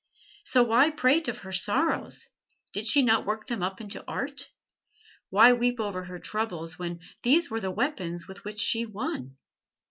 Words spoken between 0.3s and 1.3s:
So why prate